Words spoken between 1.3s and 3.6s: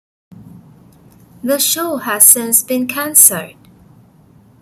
The show has since been canceled.